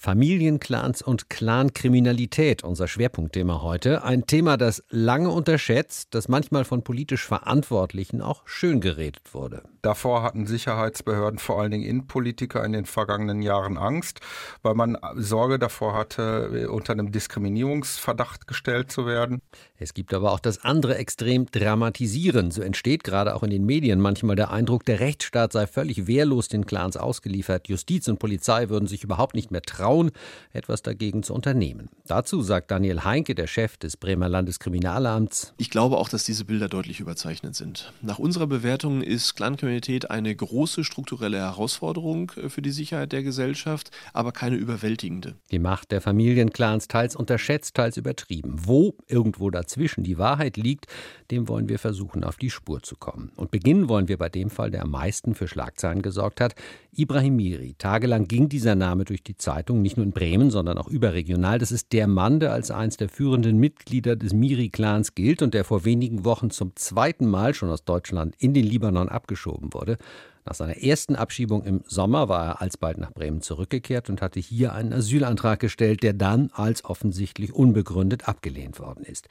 [0.00, 4.02] Familienclans und Clankriminalität, unser Schwerpunktthema heute.
[4.02, 9.62] Ein Thema, das lange unterschätzt, das manchmal von politisch Verantwortlichen auch schön geredet wurde.
[9.82, 14.20] Davor hatten Sicherheitsbehörden, vor allen Dingen Innenpolitiker in den vergangenen Jahren Angst,
[14.62, 19.42] weil man Sorge davor hatte, unter einem Diskriminierungsverdacht gestellt zu werden.
[19.76, 22.50] Es gibt aber auch das andere Extrem dramatisieren.
[22.50, 26.48] So entsteht gerade auch in den Medien manchmal der Eindruck, der Rechtsstaat sei völlig wehrlos
[26.48, 27.68] den Clans ausgeliefert.
[27.68, 30.10] Justiz und Polizei würden sich überhaupt nicht mehr trauen trauen,
[30.52, 31.88] etwas dagegen zu unternehmen.
[32.06, 35.54] Dazu sagt Daniel Heinke, der Chef des Bremer Landeskriminalamts.
[35.58, 37.92] Ich glaube auch, dass diese Bilder deutlich überzeichnet sind.
[38.02, 43.90] Nach unserer Bewertung ist Clankriminalität eine große strukturelle Herausforderung äh, für die Sicherheit der Gesellschaft,
[44.12, 45.34] aber keine überwältigende.
[45.50, 48.56] Die Macht der Familienclans teils unterschätzt, teils übertrieben.
[48.64, 50.86] Wo irgendwo dazwischen die Wahrheit liegt,
[51.30, 53.32] dem wollen wir versuchen, auf die Spur zu kommen.
[53.36, 56.54] Und beginnen wollen wir bei dem Fall, der am meisten für Schlagzeilen gesorgt hat.
[56.92, 57.74] Ibrahim Miri.
[57.78, 61.58] Tagelang ging dieser Name durch die Zeitung nicht nur in Bremen, sondern auch überregional.
[61.58, 65.64] Das ist der Mann, der als eines der führenden Mitglieder des Miri-Clans gilt und der
[65.64, 69.98] vor wenigen Wochen zum zweiten Mal schon aus Deutschland in den Libanon abgeschoben wurde.
[70.44, 74.72] Nach seiner ersten Abschiebung im Sommer war er alsbald nach Bremen zurückgekehrt und hatte hier
[74.72, 79.28] einen Asylantrag gestellt, der dann als offensichtlich unbegründet abgelehnt worden ist.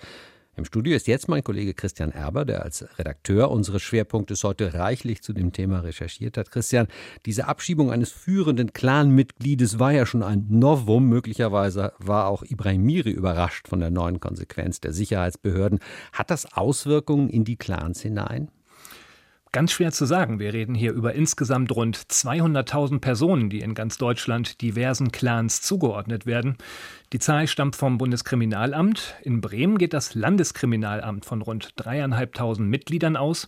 [0.59, 5.23] Im Studio ist jetzt mein Kollege Christian Erber, der als Redakteur unseres Schwerpunktes heute reichlich
[5.23, 6.51] zu dem Thema recherchiert hat.
[6.51, 6.89] Christian,
[7.25, 11.07] diese Abschiebung eines führenden Clanmitgliedes war ja schon ein Novum.
[11.07, 15.79] Möglicherweise war auch Ibrahim Miri überrascht von der neuen Konsequenz der Sicherheitsbehörden.
[16.11, 18.51] Hat das Auswirkungen in die Clans hinein?
[19.51, 20.37] Ganz schwer zu sagen.
[20.37, 26.27] Wir reden hier über insgesamt rund 200.000 Personen, die in ganz Deutschland diversen Clans zugeordnet
[26.27, 26.57] werden.
[27.13, 29.15] Die Zahl stammt vom Bundeskriminalamt.
[29.23, 33.47] In Bremen geht das Landeskriminalamt von rund dreieinhalbtausend Mitgliedern aus.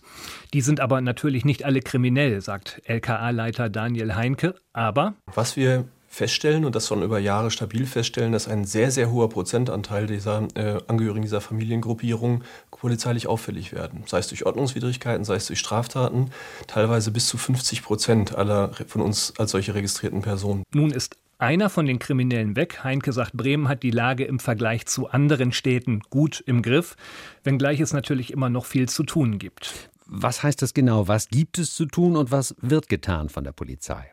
[0.52, 4.56] Die sind aber natürlich nicht alle kriminell, sagt LKA-Leiter Daniel Heinke.
[4.72, 9.10] Aber was wir feststellen und das schon über Jahre stabil feststellen, dass ein sehr, sehr
[9.10, 14.02] hoher Prozentanteil dieser äh, Angehörigen dieser Familiengruppierung polizeilich auffällig werden.
[14.06, 16.30] Sei es durch Ordnungswidrigkeiten, sei es durch Straftaten,
[16.66, 20.64] teilweise bis zu 50 Prozent aller von uns als solche registrierten Personen.
[20.74, 22.84] Nun ist einer von den Kriminellen weg.
[22.84, 26.94] Heinke sagt, Bremen hat die Lage im Vergleich zu anderen Städten gut im Griff,
[27.42, 29.90] wenngleich es natürlich immer noch viel zu tun gibt.
[30.04, 31.08] Was heißt das genau?
[31.08, 34.10] Was gibt es zu tun und was wird getan von der Polizei?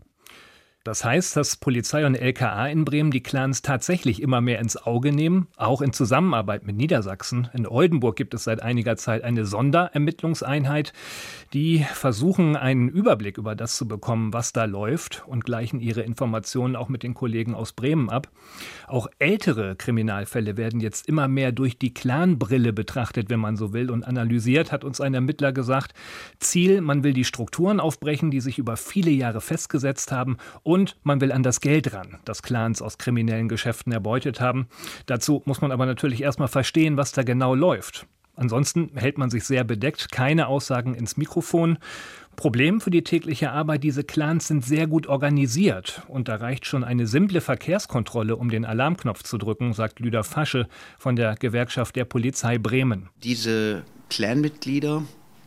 [0.89, 5.11] Das heißt, dass Polizei und LKA in Bremen die Clans tatsächlich immer mehr ins Auge
[5.11, 7.47] nehmen, auch in Zusammenarbeit mit Niedersachsen.
[7.53, 10.94] In Oldenburg gibt es seit einiger Zeit eine Sonderermittlungseinheit,
[11.53, 16.75] die versuchen, einen Überblick über das zu bekommen, was da läuft und gleichen ihre Informationen
[16.75, 18.27] auch mit den Kollegen aus Bremen ab.
[18.88, 23.91] Auch ältere Kriminalfälle werden jetzt immer mehr durch die Clanbrille betrachtet, wenn man so will,
[23.91, 25.94] und analysiert, hat uns ein Ermittler gesagt.
[26.39, 31.22] Ziel, man will die Strukturen aufbrechen, die sich über viele Jahre festgesetzt haben und man
[31.22, 34.67] will an das Geld ran, das Clans aus kriminellen Geschäften erbeutet haben.
[35.06, 38.06] Dazu muss man aber natürlich erstmal verstehen, was da genau läuft.
[38.35, 41.78] Ansonsten hält man sich sehr bedeckt, keine Aussagen ins Mikrofon.
[42.38, 46.85] Problem für die tägliche Arbeit, diese Clans sind sehr gut organisiert und da reicht schon
[46.85, 52.06] eine simple Verkehrskontrolle, um den Alarmknopf zu drücken, sagt Lüder Fasche von der Gewerkschaft der
[52.06, 53.09] Polizei Bremen.
[53.23, 55.03] Diese Clanmitglieder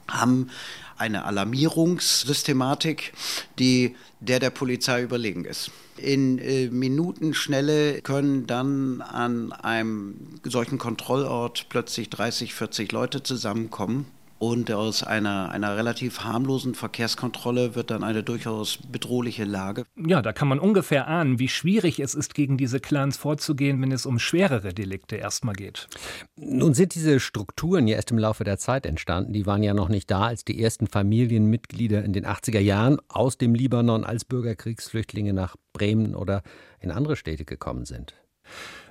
[0.09, 0.51] haben
[0.97, 3.13] eine Alarmierungssystematik,
[3.59, 5.71] die der der Polizei überlegen ist.
[5.97, 14.07] In äh, Minutenschnelle können dann an einem solchen Kontrollort plötzlich 30, 40 Leute zusammenkommen
[14.42, 19.84] und aus einer, einer relativ harmlosen Verkehrskontrolle wird dann eine durchaus bedrohliche Lage.
[19.94, 23.92] Ja, da kann man ungefähr ahnen, wie schwierig es ist, gegen diese Clans vorzugehen, wenn
[23.92, 25.86] es um schwerere Delikte erstmal geht.
[26.34, 29.32] Nun sind diese Strukturen ja erst im Laufe der Zeit entstanden.
[29.32, 33.38] Die waren ja noch nicht da, als die ersten Familienmitglieder in den 80er Jahren aus
[33.38, 36.42] dem Libanon als Bürgerkriegsflüchtlinge nach Bremen oder
[36.80, 38.16] in andere Städte gekommen sind.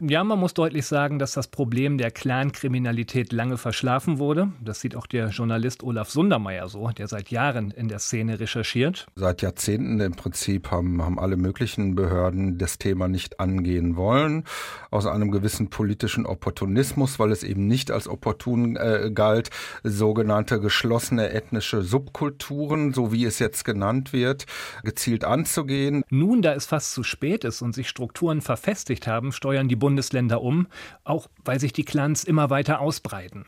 [0.03, 4.51] Ja, man muss deutlich sagen, dass das Problem der Clankriminalität lange verschlafen wurde.
[4.59, 9.05] Das sieht auch der Journalist Olaf Sundermeier so, der seit Jahren in der Szene recherchiert.
[9.13, 14.45] Seit Jahrzehnten im Prinzip haben, haben alle möglichen Behörden das Thema nicht angehen wollen,
[14.89, 19.51] aus einem gewissen politischen Opportunismus, weil es eben nicht als opportun äh, galt,
[19.83, 24.47] sogenannte geschlossene ethnische Subkulturen, so wie es jetzt genannt wird,
[24.83, 26.03] gezielt anzugehen.
[26.09, 30.41] Nun, da es fast zu spät ist und sich Strukturen verfestigt haben, steuern die Bundesländer
[30.41, 30.67] um,
[31.03, 33.45] auch weil sich die Clans immer weiter ausbreiten.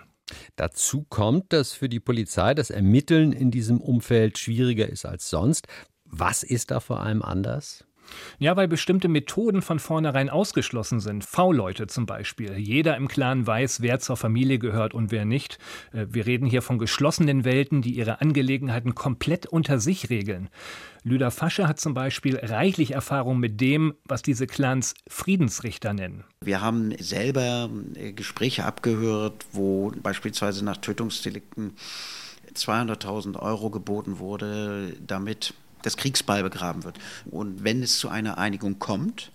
[0.58, 5.68] Dazu kommt, dass für die Polizei das Ermitteln in diesem Umfeld schwieriger ist als sonst.
[6.06, 7.86] Was ist da vor allem anders?
[8.40, 11.24] Ja, weil bestimmte Methoden von vornherein ausgeschlossen sind.
[11.24, 12.58] V-Leute zum Beispiel.
[12.58, 15.58] Jeder im Clan weiß, wer zur Familie gehört und wer nicht.
[15.92, 20.50] Äh, wir reden hier von geschlossenen Welten, die ihre Angelegenheiten komplett unter sich regeln.
[21.04, 26.24] Lüder Fasche hat zum Beispiel reichlich Erfahrung mit dem, was diese Clans Friedensrichter nennen.
[26.42, 31.74] Wir haben selber äh, Gespräche abgehört, wo beispielsweise nach Tötungsdelikten
[32.56, 35.54] 200.000 Euro geboten wurde, damit
[35.84, 36.98] das Kriegsball begraben wird.
[37.26, 39.32] Und wenn es zu einer Einigung kommt,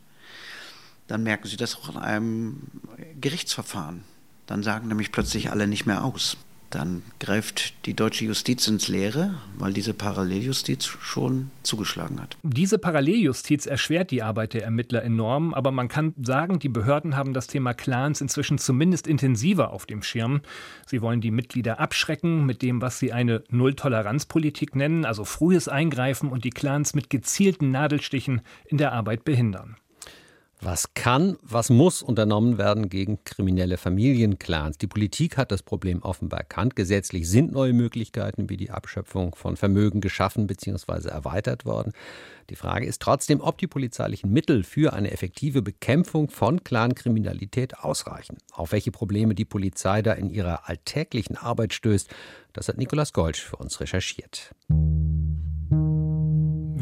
[1.06, 2.62] dann merken Sie das auch in einem
[3.21, 4.03] Gerichtsverfahren.
[4.47, 6.37] Dann sagen nämlich plötzlich alle nicht mehr aus
[6.70, 12.37] dann greift die deutsche Justiz ins Leere, weil diese Paralleljustiz schon zugeschlagen hat.
[12.43, 17.32] Diese Paralleljustiz erschwert die Arbeit der Ermittler enorm, aber man kann sagen, die Behörden haben
[17.32, 20.43] das Thema Clans inzwischen zumindest intensiver auf dem Schirm.
[20.87, 26.31] Sie wollen die Mitglieder abschrecken mit dem, was sie eine Null-Toleranz-Politik nennen, also frühes Eingreifen
[26.31, 29.76] und die Clans mit gezielten Nadelstichen in der Arbeit behindern.
[30.61, 34.77] Was kann, was muss unternommen werden gegen kriminelle Familienclans?
[34.77, 36.75] Die Politik hat das Problem offenbar erkannt.
[36.75, 41.11] Gesetzlich sind neue Möglichkeiten wie die Abschöpfung von Vermögen geschaffen bzw.
[41.11, 41.93] erweitert worden.
[42.51, 48.39] Die Frage ist trotzdem, ob die polizeilichen Mittel für eine effektive Bekämpfung von Clankriminalität ausreichen.
[48.51, 52.11] Auf welche Probleme die Polizei da in ihrer alltäglichen Arbeit stößt,
[52.53, 54.51] das hat Nikolaus Golsch für uns recherchiert.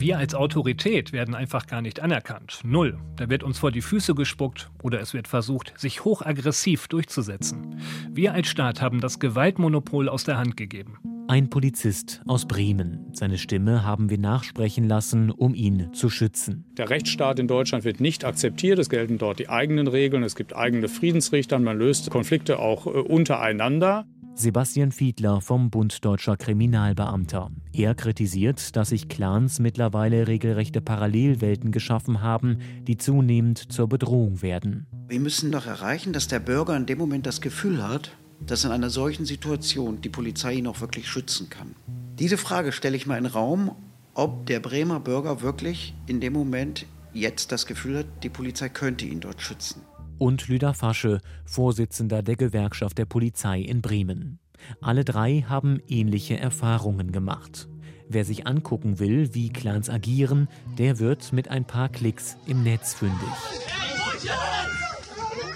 [0.07, 2.61] Wir als Autorität werden einfach gar nicht anerkannt.
[2.63, 2.97] Null.
[3.17, 7.81] Da wird uns vor die Füße gespuckt oder es wird versucht, sich hochaggressiv durchzusetzen.
[8.13, 10.99] Wir als Staat haben das Gewaltmonopol aus der Hand gegeben.
[11.27, 13.11] Ein Polizist aus Bremen.
[13.15, 16.65] Seine Stimme haben wir nachsprechen lassen, um ihn zu schützen.
[16.79, 18.79] Der Rechtsstaat in Deutschland wird nicht akzeptiert.
[18.79, 20.23] Es gelten dort die eigenen Regeln.
[20.23, 21.59] Es gibt eigene Friedensrichter.
[21.59, 24.07] Man löst Konflikte auch äh, untereinander.
[24.39, 27.51] Sebastian Fiedler vom Bund Deutscher Kriminalbeamter.
[27.73, 34.87] Er kritisiert, dass sich Clans mittlerweile regelrechte Parallelwelten geschaffen haben, die zunehmend zur Bedrohung werden.
[35.09, 38.11] Wir müssen doch erreichen, dass der Bürger in dem Moment das Gefühl hat,
[38.47, 41.75] dass in einer solchen Situation die Polizei ihn auch wirklich schützen kann.
[42.19, 43.75] Diese Frage stelle ich mal in den Raum,
[44.13, 46.85] ob der Bremer Bürger wirklich in dem Moment
[47.15, 49.81] jetzt das Gefühl hat, die Polizei könnte ihn dort schützen
[50.19, 54.39] und Lüder Fasche, Vorsitzender der Gewerkschaft der Polizei in Bremen.
[54.81, 57.69] Alle drei haben ähnliche Erfahrungen gemacht.
[58.09, 60.49] Wer sich angucken will, wie Clans agieren,
[60.79, 63.29] der wird mit ein paar Klicks im Netz fündig.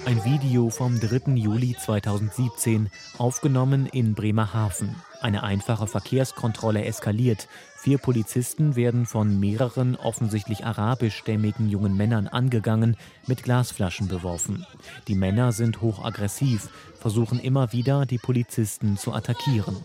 [0.06, 1.32] Ein Video vom 3.
[1.34, 4.96] Juli 2017, aufgenommen in Bremerhaven.
[5.20, 7.48] Eine einfache Verkehrskontrolle eskaliert.
[7.76, 14.66] Vier Polizisten werden von mehreren offensichtlich arabischstämmigen jungen Männern angegangen, mit Glasflaschen beworfen.
[15.06, 16.68] Die Männer sind hochaggressiv,
[16.98, 19.76] versuchen immer wieder, die Polizisten zu attackieren.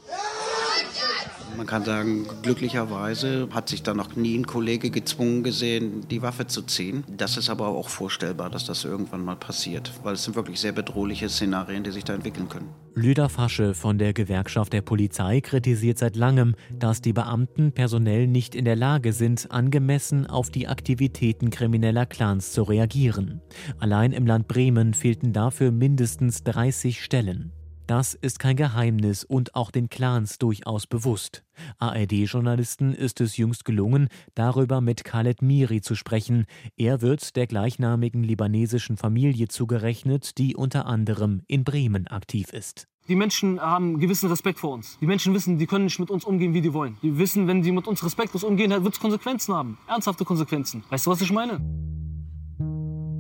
[1.58, 6.48] Man kann sagen, glücklicherweise hat sich da noch nie ein Kollege gezwungen gesehen, die Waffe
[6.48, 7.04] zu ziehen.
[7.08, 10.74] Das ist aber auch vorstellbar, dass das irgendwann mal passiert, weil es sind wirklich sehr
[10.74, 12.70] bedrohliche Szenarien, die sich da entwickeln können.
[12.94, 18.56] Lüder Fasche von der Gewerkschaft der Polizei kritisiert seit langem, dass die Beamten personell nicht
[18.56, 23.42] in der Lage sind, angemessen auf die Aktivitäten krimineller Clans zu reagieren.
[23.80, 27.52] Allein im Land Bremen fehlten dafür mindestens 30 Stellen.
[27.88, 31.44] Das ist kein Geheimnis und auch den Clans durchaus bewusst.
[31.78, 36.48] ARD-Journalisten ist es jüngst gelungen, darüber mit Khaled Miri zu sprechen.
[36.78, 42.88] Er wird der gleichnamigen libanesischen Familie zugerechnet, die unter anderem in Bremen aktiv ist.
[43.08, 44.98] Die Menschen haben gewissen Respekt vor uns.
[45.00, 46.98] Die Menschen wissen, die können nicht mit uns umgehen, wie die wollen.
[47.04, 49.78] Die wissen, wenn sie mit uns respektlos umgehen, wird es Konsequenzen haben.
[49.88, 50.84] Ernsthafte Konsequenzen.
[50.90, 51.62] Weißt du, was ich meine?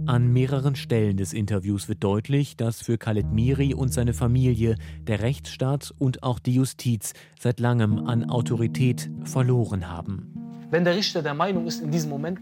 [0.07, 4.75] An mehreren Stellen des Interviews wird deutlich, dass für Khaled Miri und seine Familie
[5.07, 10.67] der Rechtsstaat und auch die Justiz seit langem an Autorität verloren haben.
[10.69, 12.39] Wenn der Richter der Meinung ist in diesem Moment,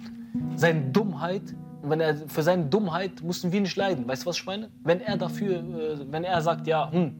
[0.55, 1.41] seine Dummheit,
[1.83, 4.69] wenn er für seine Dummheit mussten wir nicht leiden, weißt du was ich meine?
[4.83, 7.15] Wenn er dafür, äh, wenn er sagt, ja, hm,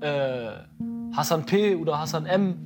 [0.00, 0.50] äh,
[1.12, 2.56] Hassan P oder Hassan M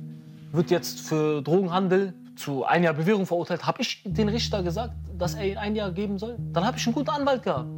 [0.51, 5.35] wird jetzt für Drogenhandel zu ein Jahr Bewährung verurteilt, habe ich den Richter gesagt, dass
[5.35, 6.37] er ihn ein Jahr geben soll?
[6.51, 7.69] Dann habe ich einen guten Anwalt gehabt.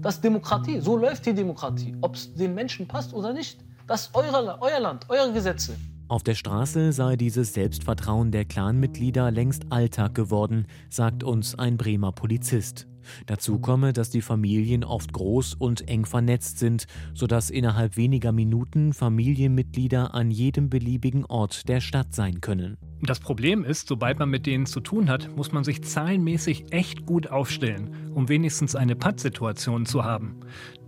[0.00, 0.80] Das ist Demokratie.
[0.80, 1.96] So läuft die Demokratie.
[2.00, 5.76] Ob es den Menschen passt oder nicht, das ist euer, euer Land, eure Gesetze.
[6.08, 12.12] Auf der Straße sei dieses Selbstvertrauen der Clanmitglieder längst Alltag geworden, sagt uns ein Bremer
[12.12, 12.86] Polizist.
[13.26, 18.92] Dazu komme, dass die Familien oft groß und eng vernetzt sind, sodass innerhalb weniger Minuten
[18.92, 22.76] Familienmitglieder an jedem beliebigen Ort der Stadt sein können.
[23.00, 27.06] Das Problem ist, sobald man mit denen zu tun hat, muss man sich zahlenmäßig echt
[27.06, 30.40] gut aufstellen, um wenigstens eine Pattsituation zu haben.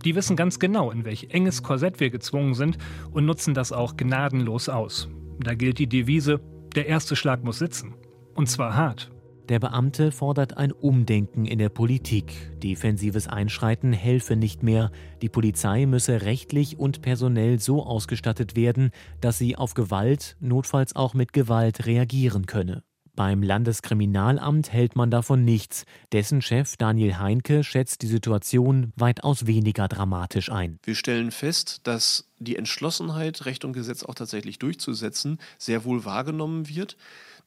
[0.03, 2.77] Die wissen ganz genau, in welch enges Korsett wir gezwungen sind
[3.11, 5.07] und nutzen das auch gnadenlos aus.
[5.39, 6.41] Da gilt die Devise,
[6.75, 7.93] der erste Schlag muss sitzen.
[8.35, 9.10] Und zwar hart.
[9.51, 12.57] Der Beamte fordert ein Umdenken in der Politik.
[12.63, 14.93] Defensives Einschreiten helfe nicht mehr.
[15.21, 21.13] Die Polizei müsse rechtlich und personell so ausgestattet werden, dass sie auf Gewalt, notfalls auch
[21.13, 22.85] mit Gewalt reagieren könne.
[23.13, 25.83] Beim Landeskriminalamt hält man davon nichts.
[26.13, 30.79] Dessen Chef Daniel Heinke schätzt die Situation weitaus weniger dramatisch ein.
[30.83, 36.69] Wir stellen fest, dass die Entschlossenheit, Recht und Gesetz auch tatsächlich durchzusetzen, sehr wohl wahrgenommen
[36.69, 36.95] wird,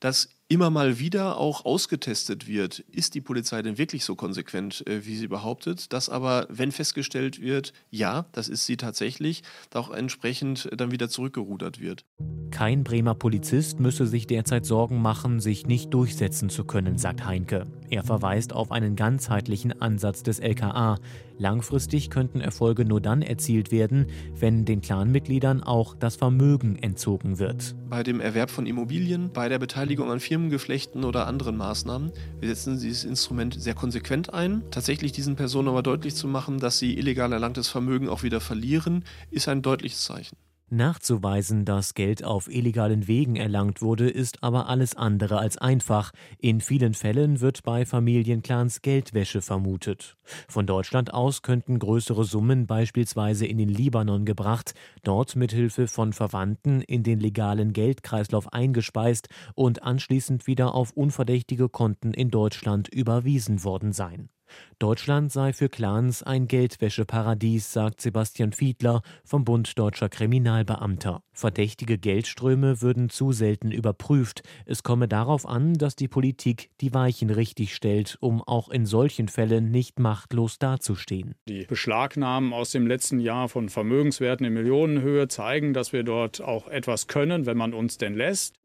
[0.01, 5.07] dass immer mal wieder auch ausgetestet wird, ist die Polizei denn wirklich so konsequent, äh,
[5.07, 10.69] wie sie behauptet, dass aber, wenn festgestellt wird, ja, das ist sie tatsächlich, auch entsprechend
[10.77, 12.05] dann wieder zurückgerudert wird.
[12.51, 17.67] Kein Bremer Polizist müsse sich derzeit Sorgen machen, sich nicht durchsetzen zu können, sagt Heinke.
[17.91, 20.99] Er verweist auf einen ganzheitlichen Ansatz des LKA.
[21.37, 24.07] Langfristig könnten Erfolge nur dann erzielt werden,
[24.39, 27.75] wenn den Clanmitgliedern auch das Vermögen entzogen wird.
[27.91, 32.13] Bei dem Erwerb von Immobilien, bei der Beteiligung an Firmengeflechten oder anderen Maßnahmen.
[32.41, 34.63] Wir setzen dieses Instrument sehr konsequent ein.
[34.71, 39.05] Tatsächlich diesen Personen aber deutlich zu machen, dass sie illegal erlangtes Vermögen auch wieder verlieren,
[39.31, 40.37] ist ein deutliches Zeichen.
[40.71, 46.11] Nachzuweisen, dass Geld auf illegalen Wegen erlangt wurde, ist aber alles andere als einfach.
[46.39, 50.17] In vielen Fällen wird bei Familienclans Geldwäsche vermutet.
[50.49, 56.81] Von Deutschland aus könnten größere Summen beispielsweise in den Libanon gebracht, dort mithilfe von Verwandten
[56.81, 63.93] in den legalen Geldkreislauf eingespeist und anschließend wieder auf unverdächtige Konten in Deutschland überwiesen worden
[63.93, 64.31] sein.
[64.79, 71.23] Deutschland sei für Clans ein Geldwäscheparadies, sagt Sebastian Fiedler vom Bund Deutscher Kriminalbeamter.
[71.33, 74.43] Verdächtige Geldströme würden zu selten überprüft.
[74.67, 79.29] Es komme darauf an, dass die Politik die Weichen richtig stellt, um auch in solchen
[79.29, 81.35] Fällen nicht machtlos dazustehen.
[81.49, 86.69] Die Beschlagnahmen aus dem letzten Jahr von Vermögenswerten in Millionenhöhe zeigen, dass wir dort auch
[86.69, 88.57] etwas können, wenn man uns denn lässt.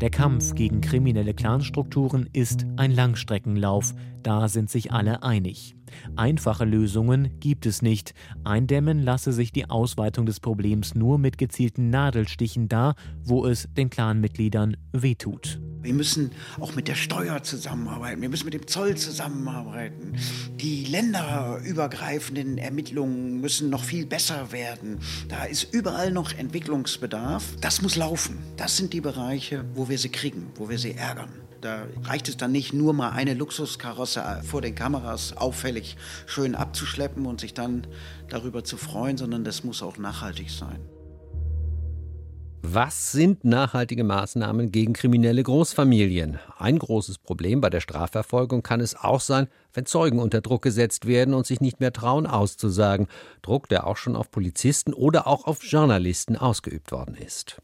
[0.00, 5.76] Der Kampf gegen kriminelle Clanstrukturen ist ein Langstreckenlauf, da sind sich alle einig.
[6.16, 8.12] Einfache Lösungen gibt es nicht.
[8.42, 13.88] Eindämmen lasse sich die Ausweitung des Problems nur mit gezielten Nadelstichen da, wo es den
[13.88, 15.60] Clanmitgliedern wehtut.
[15.84, 18.22] Wir müssen auch mit der Steuer zusammenarbeiten.
[18.22, 20.16] Wir müssen mit dem Zoll zusammenarbeiten.
[20.56, 25.00] Die länderübergreifenden Ermittlungen müssen noch viel besser werden.
[25.28, 27.44] Da ist überall noch Entwicklungsbedarf.
[27.60, 28.38] Das muss laufen.
[28.56, 31.28] Das sind die Bereiche, wo wir sie kriegen, wo wir sie ärgern.
[31.60, 37.26] Da reicht es dann nicht nur mal eine Luxuskarosse vor den Kameras auffällig schön abzuschleppen
[37.26, 37.86] und sich dann
[38.30, 40.78] darüber zu freuen, sondern das muss auch nachhaltig sein.
[42.66, 46.38] Was sind nachhaltige Maßnahmen gegen kriminelle Großfamilien?
[46.56, 51.06] Ein großes Problem bei der Strafverfolgung kann es auch sein, wenn Zeugen unter Druck gesetzt
[51.06, 53.08] werden und sich nicht mehr trauen auszusagen.
[53.42, 57.60] Druck, der auch schon auf Polizisten oder auch auf Journalisten ausgeübt worden ist.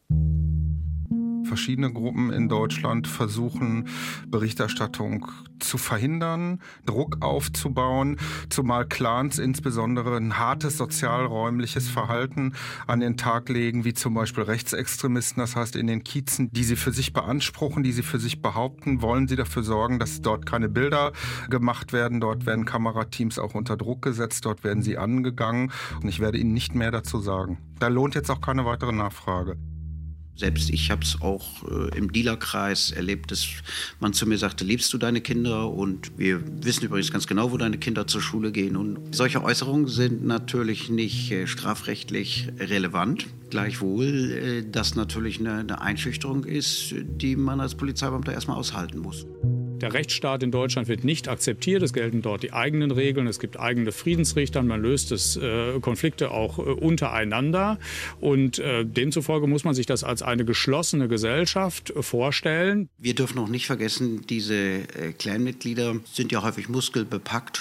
[1.50, 3.88] Verschiedene Gruppen in Deutschland versuchen,
[4.28, 5.26] Berichterstattung
[5.58, 8.18] zu verhindern, Druck aufzubauen,
[8.50, 12.52] zumal Clans insbesondere ein hartes sozialräumliches Verhalten
[12.86, 15.40] an den Tag legen, wie zum Beispiel Rechtsextremisten.
[15.40, 19.02] Das heißt, in den Kiezen, die sie für sich beanspruchen, die sie für sich behaupten,
[19.02, 21.10] wollen sie dafür sorgen, dass dort keine Bilder
[21.48, 22.20] gemacht werden.
[22.20, 25.72] Dort werden Kamerateams auch unter Druck gesetzt, dort werden sie angegangen.
[26.00, 27.58] Und ich werde Ihnen nicht mehr dazu sagen.
[27.80, 29.56] Da lohnt jetzt auch keine weitere Nachfrage.
[30.40, 33.46] Selbst ich habe es auch äh, im Dealerkreis erlebt, dass
[34.00, 35.70] man zu mir sagte, liebst du deine Kinder?
[35.70, 38.74] Und wir wissen übrigens ganz genau, wo deine Kinder zur Schule gehen.
[38.74, 43.26] Und solche Äußerungen sind natürlich nicht äh, strafrechtlich relevant.
[43.50, 49.26] Gleichwohl, äh, das natürlich eine, eine Einschüchterung ist, die man als Polizeibeamter erstmal aushalten muss.
[49.80, 51.82] Der Rechtsstaat in Deutschland wird nicht akzeptiert.
[51.82, 53.26] Es gelten dort die eigenen Regeln.
[53.26, 54.62] Es gibt eigene Friedensrichter.
[54.62, 57.78] Man löst es, äh, Konflikte auch äh, untereinander.
[58.20, 62.88] Und äh, demzufolge muss man sich das als eine geschlossene Gesellschaft vorstellen.
[62.98, 67.60] Wir dürfen auch nicht vergessen, diese äh, Clanmitglieder sind ja häufig muskelbepackt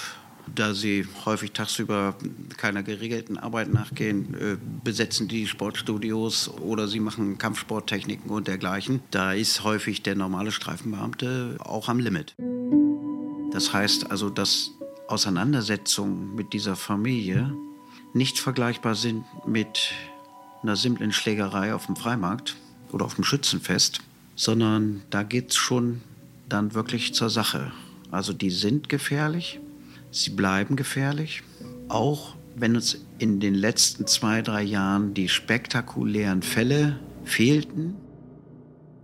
[0.54, 2.14] da sie häufig tagsüber
[2.56, 9.00] keiner geregelten Arbeit nachgehen, äh, besetzen die Sportstudios oder sie machen Kampfsporttechniken und dergleichen.
[9.10, 12.34] Da ist häufig der normale Streifenbeamte auch am Limit.
[13.52, 14.70] Das heißt also, dass
[15.08, 17.52] Auseinandersetzungen mit dieser Familie
[18.12, 19.92] nicht vergleichbar sind mit
[20.62, 22.56] einer simplen Schlägerei auf dem Freimarkt
[22.92, 24.00] oder auf dem Schützenfest,
[24.36, 26.02] sondern da geht es schon
[26.48, 27.72] dann wirklich zur Sache.
[28.10, 29.60] Also die sind gefährlich,
[30.10, 31.42] Sie bleiben gefährlich,
[31.88, 37.94] auch wenn uns in den letzten zwei, drei Jahren die spektakulären Fälle fehlten.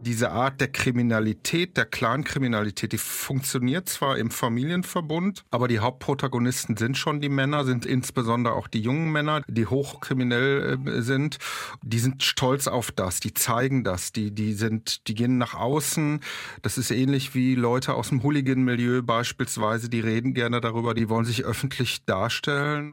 [0.06, 6.96] Diese Art der Kriminalität, der Clankriminalität, die funktioniert zwar im Familienverbund, aber die Hauptprotagonisten sind
[6.96, 11.38] schon die Männer, sind insbesondere auch die jungen Männer, die hochkriminell äh, sind.
[11.82, 16.20] Die sind stolz auf das, die zeigen das, die, die sind, die gehen nach außen.
[16.62, 21.24] Das ist ähnlich wie Leute aus dem Hooligan-Milieu beispielsweise, die reden gerne darüber, die wollen
[21.24, 22.92] sich öffentlich darstellen.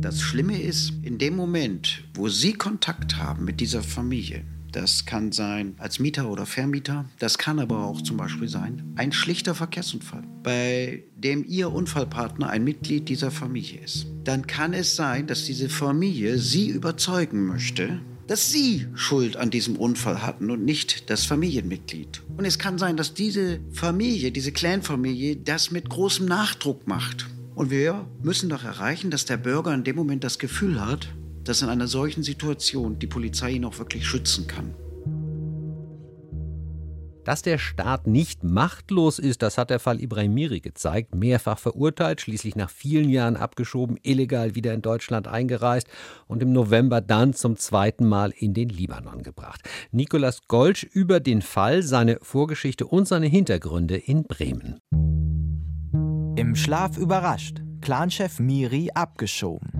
[0.00, 5.32] Das Schlimme ist, in dem Moment, wo Sie Kontakt haben mit dieser Familie, das kann
[5.32, 10.22] sein als Mieter oder Vermieter, das kann aber auch zum Beispiel sein ein schlichter Verkehrsunfall,
[10.42, 14.06] bei dem Ihr Unfallpartner ein Mitglied dieser Familie ist.
[14.24, 19.76] Dann kann es sein, dass diese Familie Sie überzeugen möchte, dass Sie Schuld an diesem
[19.76, 22.22] Unfall hatten und nicht das Familienmitglied.
[22.36, 27.26] Und es kann sein, dass diese Familie, diese Clanfamilie, das mit großem Nachdruck macht.
[27.54, 31.08] Und wir müssen doch erreichen, dass der Bürger in dem Moment das Gefühl hat,
[31.44, 34.74] dass in einer solchen Situation die Polizei ihn auch wirklich schützen kann.
[37.24, 41.14] Dass der Staat nicht machtlos ist, das hat der Fall Ibrahim Miri gezeigt.
[41.14, 45.86] Mehrfach verurteilt, schließlich nach vielen Jahren abgeschoben, illegal wieder in Deutschland eingereist
[46.26, 49.60] und im November dann zum zweiten Mal in den Libanon gebracht.
[49.92, 54.80] Nikolas Golsch über den Fall, seine Vorgeschichte und seine Hintergründe in Bremen.
[56.36, 57.60] Im Schlaf überrascht.
[57.80, 59.79] Clanchef Miri abgeschoben.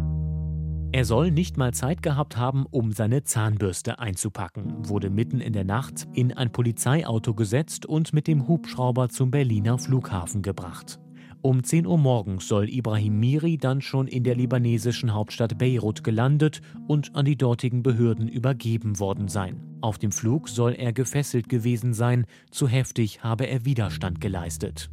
[0.92, 5.62] Er soll nicht mal Zeit gehabt haben, um seine Zahnbürste einzupacken, wurde mitten in der
[5.62, 10.98] Nacht in ein Polizeiauto gesetzt und mit dem Hubschrauber zum Berliner Flughafen gebracht.
[11.42, 16.60] Um 10 Uhr morgens soll Ibrahim Miri dann schon in der libanesischen Hauptstadt Beirut gelandet
[16.88, 19.69] und an die dortigen Behörden übergeben worden sein.
[19.82, 24.90] Auf dem Flug soll er gefesselt gewesen sein, zu heftig habe er Widerstand geleistet.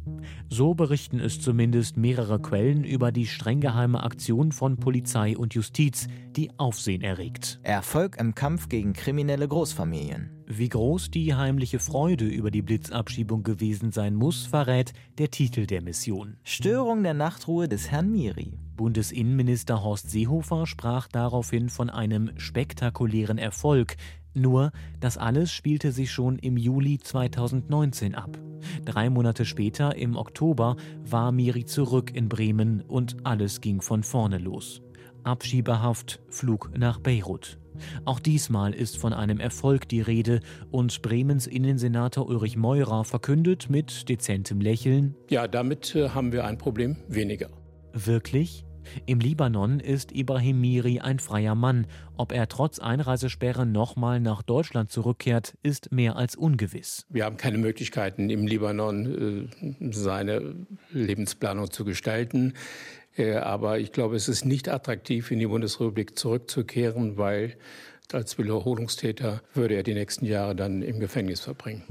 [0.48, 6.08] So berichten es zumindest mehrere Quellen über die streng geheime Aktion von Polizei und Justiz,
[6.36, 7.60] die Aufsehen erregt.
[7.62, 10.30] Erfolg im Kampf gegen kriminelle Großfamilien.
[10.50, 15.82] Wie groß die heimliche Freude über die Blitzabschiebung gewesen sein muss, verrät der Titel der
[15.82, 16.38] Mission.
[16.42, 18.58] Störung der Nachtruhe des Herrn Miri.
[18.74, 23.96] Bundesinnenminister Horst Seehofer sprach daraufhin von einem spektakulären Erfolg,
[24.34, 28.38] nur, das alles spielte sich schon im Juli 2019 ab.
[28.84, 34.38] Drei Monate später, im Oktober, war Miri zurück in Bremen und alles ging von vorne
[34.38, 34.82] los.
[35.24, 37.58] Abschiebehaft, Flug nach Beirut.
[38.04, 44.08] Auch diesmal ist von einem Erfolg die Rede und Bremens Innensenator Ulrich Meurer verkündet mit
[44.08, 47.50] dezentem Lächeln: Ja, damit äh, haben wir ein Problem weniger.
[47.92, 48.64] Wirklich?
[49.06, 51.86] Im Libanon ist Ibrahim Miri ein freier Mann.
[52.16, 57.06] Ob er trotz Einreisesperre nochmal nach Deutschland zurückkehrt, ist mehr als ungewiss.
[57.08, 59.48] Wir haben keine Möglichkeiten, im Libanon
[59.80, 60.54] äh, seine
[60.90, 62.54] Lebensplanung zu gestalten.
[63.16, 67.56] Äh, aber ich glaube, es ist nicht attraktiv, in die Bundesrepublik zurückzukehren, weil
[68.12, 71.84] als Wiederholungstäter würde er die nächsten Jahre dann im Gefängnis verbringen.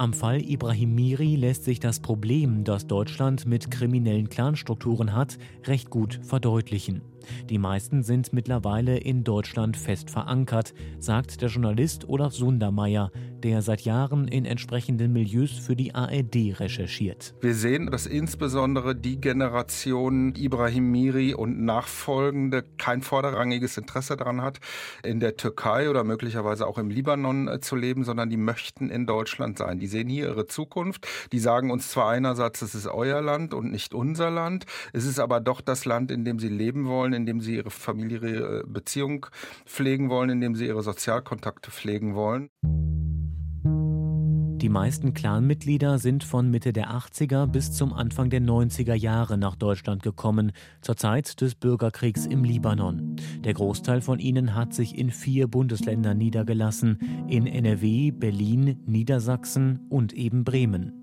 [0.00, 5.90] Am Fall Ibrahim Miri lässt sich das Problem, das Deutschland mit kriminellen Clanstrukturen hat, recht
[5.90, 7.02] gut verdeutlichen.
[7.48, 13.10] Die meisten sind mittlerweile in Deutschland fest verankert, sagt der Journalist Olaf Sundermeier,
[13.42, 17.34] der seit Jahren in entsprechenden Milieus für die ARD recherchiert.
[17.40, 24.58] Wir sehen, dass insbesondere die Generation Ibrahim Miri und Nachfolgende kein vorderrangiges Interesse daran hat,
[25.02, 29.06] in der Türkei oder möglicherweise auch im Libanon äh, zu leben, sondern die möchten in
[29.06, 29.78] Deutschland sein.
[29.78, 31.06] Die sehen hier ihre Zukunft.
[31.32, 35.20] Die sagen uns zwar einerseits, es ist euer Land und nicht unser Land, es ist
[35.20, 39.26] aber doch das Land, in dem sie leben wollen, in dem sie ihre familiäre Beziehung
[39.66, 42.48] pflegen wollen, in dem sie ihre Sozialkontakte pflegen wollen.
[44.60, 49.54] Die meisten Clanmitglieder sind von Mitte der 80er bis zum Anfang der 90er Jahre nach
[49.54, 50.50] Deutschland gekommen,
[50.80, 53.14] zur Zeit des Bürgerkriegs im Libanon.
[53.44, 60.12] Der Großteil von ihnen hat sich in vier Bundesländern niedergelassen, in NRW, Berlin, Niedersachsen und
[60.12, 60.97] eben Bremen.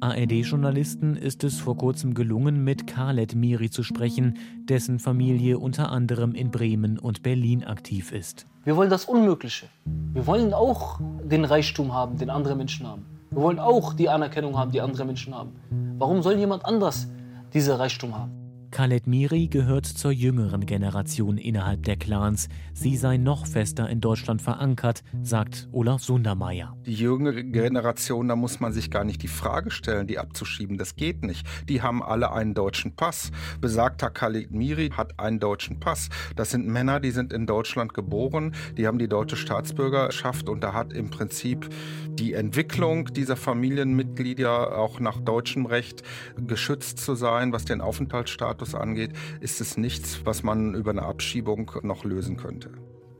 [0.00, 6.34] ARD-Journalisten ist es vor kurzem gelungen, mit Khaled Miri zu sprechen, dessen Familie unter anderem
[6.34, 8.46] in Bremen und Berlin aktiv ist.
[8.62, 9.66] Wir wollen das Unmögliche.
[10.12, 13.06] Wir wollen auch den Reichtum haben, den andere Menschen haben.
[13.30, 15.50] Wir wollen auch die Anerkennung haben, die andere Menschen haben.
[15.98, 17.08] Warum soll jemand anders
[17.52, 18.47] diesen Reichtum haben?
[18.70, 22.48] Khaled Miri gehört zur jüngeren Generation innerhalb der Clans.
[22.74, 26.76] Sie sei noch fester in Deutschland verankert, sagt Olaf Sundermeier.
[26.84, 30.76] Die jüngere Generation, da muss man sich gar nicht die Frage stellen, die abzuschieben.
[30.76, 31.46] Das geht nicht.
[31.68, 33.30] Die haben alle einen deutschen Pass.
[33.60, 36.10] Besagter Khaled Miri hat einen deutschen Pass.
[36.36, 40.74] Das sind Männer, die sind in Deutschland geboren, die haben die deutsche Staatsbürgerschaft und da
[40.74, 41.68] hat im Prinzip
[42.18, 46.02] die Entwicklung dieser Familienmitglieder auch nach deutschem Recht
[46.36, 47.80] geschützt zu sein, was den
[48.58, 52.70] Aufenthaltsstatus angeht, ist es nichts, was man über eine Abschiebung noch lösen könnte.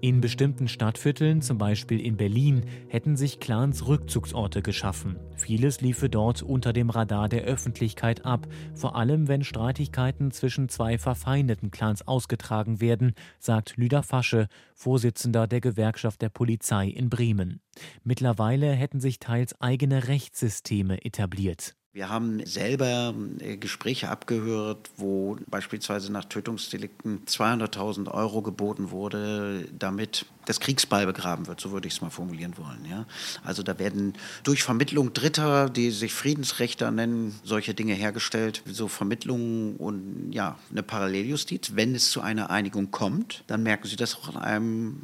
[0.01, 5.19] In bestimmten Stadtvierteln, zum Beispiel in Berlin, hätten sich Clans Rückzugsorte geschaffen.
[5.35, 10.99] Vieles liefe dort unter dem Radar der Öffentlichkeit ab, vor allem wenn Streitigkeiten zwischen zwei
[10.99, 17.61] verfeindeten Clans ausgetragen werden, sagt Lüder Fasche, Vorsitzender der Gewerkschaft der Polizei in Bremen.
[18.05, 21.75] Mittlerweile hätten sich teils eigene Rechtssysteme etabliert.
[21.99, 30.25] Wir haben selber äh, Gespräche abgehört, wo beispielsweise nach Tötungsdelikten 200.000 Euro geboten wurde, damit
[30.45, 32.87] das Kriegsball begraben wird, so würde ich es mal formulieren wollen.
[32.89, 33.05] Ja?
[33.43, 34.13] Also da werden
[34.45, 40.85] durch Vermittlung Dritter, die sich Friedensrechter nennen, solche Dinge hergestellt, so Vermittlungen und ja, eine
[40.85, 41.73] Paralleljustiz.
[41.75, 45.03] Wenn es zu einer Einigung kommt, dann merken Sie das auch in einem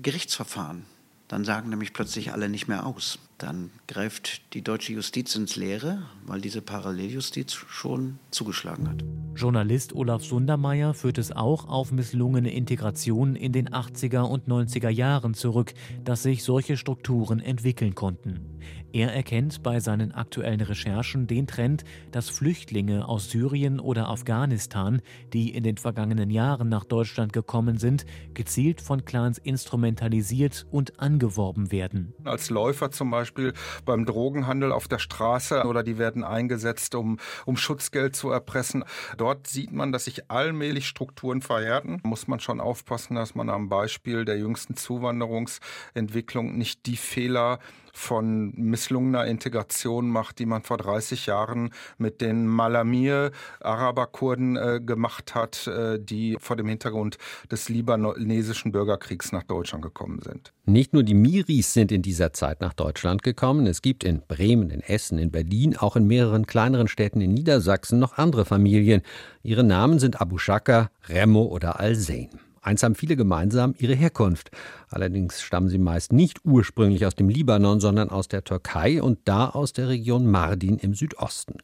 [0.00, 0.86] Gerichtsverfahren.
[1.28, 6.02] Dann sagen nämlich plötzlich alle nicht mehr aus dann greift die deutsche Justiz ins Leere,
[6.26, 9.02] weil diese Paralleljustiz schon zugeschlagen hat.
[9.34, 15.34] Journalist Olaf Sundermeier führt es auch auf misslungene Integration in den 80er und 90er Jahren
[15.34, 15.72] zurück,
[16.04, 18.60] dass sich solche Strukturen entwickeln konnten.
[18.92, 25.00] Er erkennt bei seinen aktuellen Recherchen den Trend, dass Flüchtlinge aus Syrien oder Afghanistan,
[25.32, 31.70] die in den vergangenen Jahren nach Deutschland gekommen sind, gezielt von Clans instrumentalisiert und angeworben
[31.70, 32.12] werden.
[32.24, 33.52] Als Läufer zum Beispiel Beispiel
[33.84, 38.84] beim Drogenhandel auf der Straße oder die werden eingesetzt, um, um Schutzgeld zu erpressen.
[39.16, 42.00] Dort sieht man, dass sich allmählich Strukturen verhärten.
[42.02, 47.60] Muss man schon aufpassen, dass man am Beispiel der jüngsten Zuwanderungsentwicklung nicht die Fehler
[47.92, 55.34] von misslungener Integration macht, die man vor 30 Jahren mit den Malamir Araberkurden äh, gemacht
[55.34, 57.18] hat, äh, die vor dem Hintergrund
[57.50, 60.52] des libanesischen Bürgerkriegs nach Deutschland gekommen sind.
[60.66, 64.70] Nicht nur die Miris sind in dieser Zeit nach Deutschland gekommen, es gibt in Bremen,
[64.70, 69.02] in Essen, in Berlin, auch in mehreren kleineren Städten in Niedersachsen noch andere Familien.
[69.42, 72.30] Ihre Namen sind Abu Shaka, Remo oder Al-Zain.
[72.62, 74.50] Eins haben viele gemeinsam, ihre Herkunft.
[74.88, 79.48] Allerdings stammen sie meist nicht ursprünglich aus dem Libanon, sondern aus der Türkei und da
[79.48, 81.58] aus der Region Mardin im Südosten.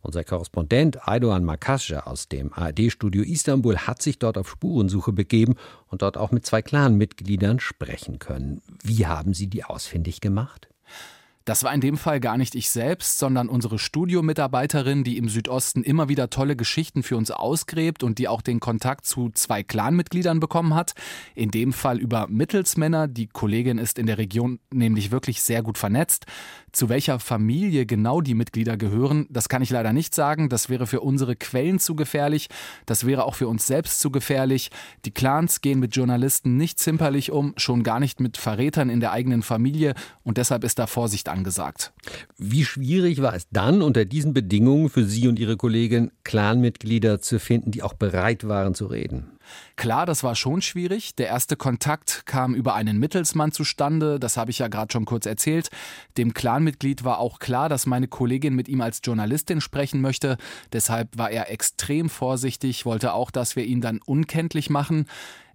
[0.00, 5.56] Unser Korrespondent Aydoğan Makasja aus dem ARD-Studio Istanbul hat sich dort auf Spurensuche begeben
[5.88, 8.62] und dort auch mit zwei Clanmitgliedern sprechen können.
[8.82, 10.68] Wie haben Sie die ausfindig gemacht?
[11.48, 15.82] Das war in dem Fall gar nicht ich selbst, sondern unsere Studiomitarbeiterin, die im Südosten
[15.82, 20.40] immer wieder tolle Geschichten für uns ausgräbt und die auch den Kontakt zu zwei Clanmitgliedern
[20.40, 20.92] bekommen hat.
[21.34, 23.08] In dem Fall über Mittelsmänner.
[23.08, 26.26] Die Kollegin ist in der Region nämlich wirklich sehr gut vernetzt.
[26.72, 30.48] Zu welcher Familie genau die Mitglieder gehören, das kann ich leider nicht sagen.
[30.48, 32.48] Das wäre für unsere Quellen zu gefährlich.
[32.86, 34.70] Das wäre auch für uns selbst zu gefährlich.
[35.04, 39.12] Die Clans gehen mit Journalisten nicht zimperlich um, schon gar nicht mit Verrätern in der
[39.12, 39.94] eigenen Familie.
[40.22, 41.92] Und deshalb ist da Vorsicht angesagt.
[42.36, 47.38] Wie schwierig war es dann unter diesen Bedingungen für Sie und Ihre Kollegin, Clanmitglieder zu
[47.38, 49.37] finden, die auch bereit waren zu reden?
[49.76, 51.14] Klar, das war schon schwierig.
[51.16, 55.26] Der erste Kontakt kam über einen Mittelsmann zustande, das habe ich ja gerade schon kurz
[55.26, 55.70] erzählt.
[56.16, 60.36] Dem Clanmitglied war auch klar, dass meine Kollegin mit ihm als Journalistin sprechen möchte.
[60.72, 65.06] Deshalb war er extrem vorsichtig, wollte auch, dass wir ihn dann unkenntlich machen.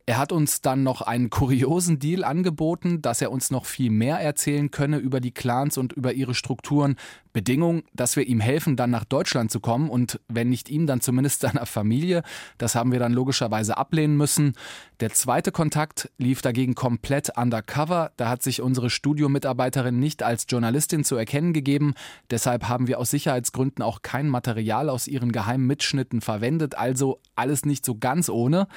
[0.05, 4.19] Er hat uns dann noch einen kuriosen Deal angeboten, dass er uns noch viel mehr
[4.19, 6.97] erzählen könne über die Clans und über ihre Strukturen.
[7.31, 10.99] Bedingung, dass wir ihm helfen, dann nach Deutschland zu kommen und wenn nicht ihm, dann
[10.99, 12.23] zumindest seiner Familie.
[12.57, 14.53] Das haben wir dann logischerweise ablehnen müssen.
[14.99, 18.11] Der zweite Kontakt lief dagegen komplett undercover.
[18.17, 21.93] Da hat sich unsere Studiomitarbeiterin nicht als Journalistin zu erkennen gegeben.
[22.29, 26.75] Deshalb haben wir aus Sicherheitsgründen auch kein Material aus ihren geheimen Mitschnitten verwendet.
[26.77, 28.67] Also alles nicht so ganz ohne.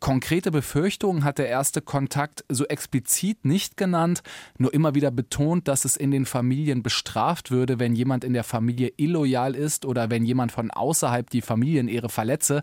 [0.00, 4.22] Konkrete Befürchtungen hat der erste Kontakt so explizit nicht genannt,
[4.58, 8.44] nur immer wieder betont, dass es in den Familien bestraft würde, wenn jemand in der
[8.44, 12.62] Familie illoyal ist oder wenn jemand von außerhalb die Familienehre verletze.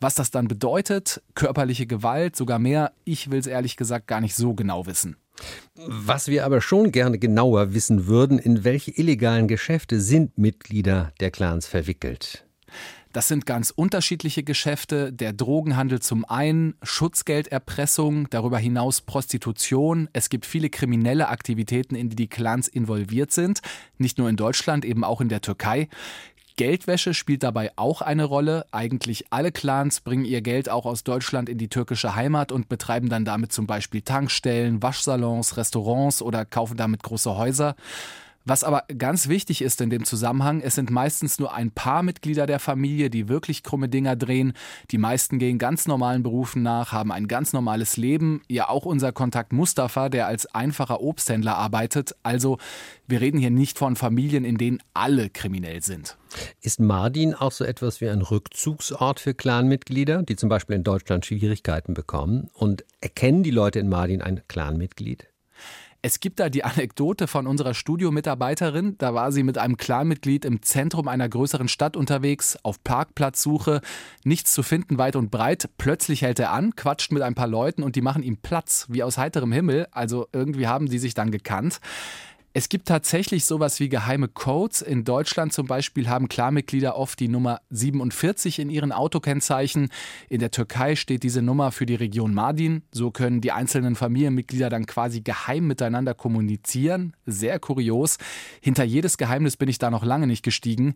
[0.00, 4.34] Was das dann bedeutet, körperliche Gewalt, sogar mehr, ich will es ehrlich gesagt gar nicht
[4.34, 5.16] so genau wissen.
[5.76, 11.30] Was wir aber schon gerne genauer wissen würden, in welche illegalen Geschäfte sind Mitglieder der
[11.30, 12.45] Clans verwickelt?
[13.16, 15.10] Das sind ganz unterschiedliche Geschäfte.
[15.10, 20.10] Der Drogenhandel zum einen, Schutzgelderpressung, darüber hinaus Prostitution.
[20.12, 23.62] Es gibt viele kriminelle Aktivitäten, in die die Clans involviert sind.
[23.96, 25.88] Nicht nur in Deutschland, eben auch in der Türkei.
[26.56, 28.66] Geldwäsche spielt dabei auch eine Rolle.
[28.70, 33.08] Eigentlich alle Clans bringen ihr Geld auch aus Deutschland in die türkische Heimat und betreiben
[33.08, 37.76] dann damit zum Beispiel Tankstellen, Waschsalons, Restaurants oder kaufen damit große Häuser.
[38.48, 42.46] Was aber ganz wichtig ist in dem Zusammenhang, es sind meistens nur ein paar Mitglieder
[42.46, 44.52] der Familie, die wirklich krumme Dinger drehen.
[44.92, 48.42] Die meisten gehen ganz normalen Berufen nach, haben ein ganz normales Leben.
[48.48, 52.14] Ja, auch unser Kontakt Mustafa, der als einfacher Obsthändler arbeitet.
[52.22, 52.58] Also,
[53.08, 56.16] wir reden hier nicht von Familien, in denen alle kriminell sind.
[56.60, 61.26] Ist Mardin auch so etwas wie ein Rückzugsort für Clanmitglieder, die zum Beispiel in Deutschland
[61.26, 62.48] Schwierigkeiten bekommen?
[62.54, 65.26] Und erkennen die Leute in Mardin ein Clanmitglied?
[66.02, 68.96] Es gibt da die Anekdote von unserer Studiomitarbeiterin.
[68.98, 73.80] Da war sie mit einem Clanmitglied im Zentrum einer größeren Stadt unterwegs, auf Parkplatzsuche.
[74.24, 75.68] Nichts zu finden, weit und breit.
[75.78, 79.02] Plötzlich hält er an, quatscht mit ein paar Leuten und die machen ihm Platz, wie
[79.02, 79.88] aus heiterem Himmel.
[79.90, 81.80] Also irgendwie haben sie sich dann gekannt.
[82.58, 84.80] Es gibt tatsächlich sowas wie geheime Codes.
[84.80, 89.90] In Deutschland zum Beispiel haben Klarmitglieder oft die Nummer 47 in ihren Autokennzeichen.
[90.30, 92.80] In der Türkei steht diese Nummer für die Region Mardin.
[92.92, 97.14] So können die einzelnen Familienmitglieder dann quasi geheim miteinander kommunizieren.
[97.26, 98.16] Sehr kurios.
[98.62, 100.94] Hinter jedes Geheimnis bin ich da noch lange nicht gestiegen.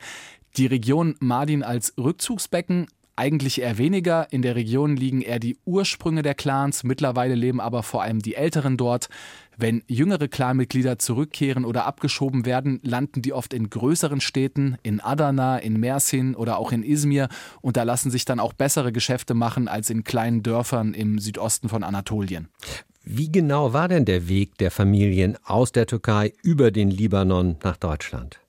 [0.57, 2.87] Die Region Mardin als Rückzugsbecken
[3.21, 4.29] eigentlich eher weniger.
[4.33, 6.85] In der Region liegen eher die Ursprünge der Clans.
[6.85, 9.11] Mittlerweile leben aber vor allem die Älteren dort.
[9.59, 15.59] Wenn jüngere Clanmitglieder zurückkehren oder abgeschoben werden, landen die oft in größeren Städten, in Adana,
[15.59, 17.29] in Mersin oder auch in Izmir
[17.61, 21.69] und da lassen sich dann auch bessere Geschäfte machen als in kleinen Dörfern im Südosten
[21.69, 22.49] von Anatolien.
[23.05, 27.77] Wie genau war denn der Weg der Familien aus der Türkei über den Libanon nach
[27.77, 28.41] Deutschland?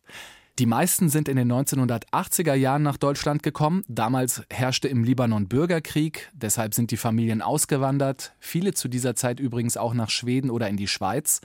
[0.59, 3.83] Die meisten sind in den 1980er Jahren nach Deutschland gekommen.
[3.87, 8.33] Damals herrschte im Libanon Bürgerkrieg, deshalb sind die Familien ausgewandert.
[8.39, 11.41] Viele zu dieser Zeit übrigens auch nach Schweden oder in die Schweiz.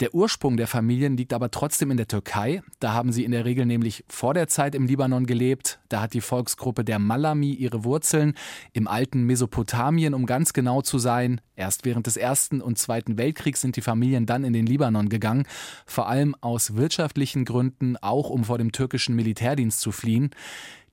[0.00, 2.62] Der Ursprung der Familien liegt aber trotzdem in der Türkei.
[2.78, 5.80] Da haben sie in der Regel nämlich vor der Zeit im Libanon gelebt.
[5.88, 8.34] Da hat die Volksgruppe der Malami ihre Wurzeln
[8.72, 11.40] im alten Mesopotamien, um ganz genau zu sein.
[11.56, 15.46] Erst während des Ersten und Zweiten Weltkriegs sind die Familien dann in den Libanon gegangen,
[15.84, 20.30] vor allem aus wirtschaftlichen Gründen, auch um vor dem türkischen Militärdienst zu fliehen.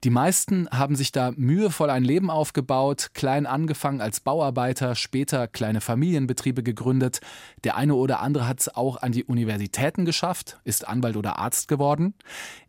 [0.04, 5.82] Die meisten haben sich da mühevoll ein Leben aufgebaut, klein angefangen als Bauarbeiter, später kleine
[5.82, 7.22] Familienbetriebe gegründet.
[7.64, 11.68] Der eine oder andere hat es auch an die Universitäten geschafft, ist Anwalt oder Arzt
[11.68, 12.14] geworden.